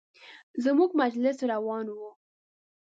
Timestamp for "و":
1.95-1.97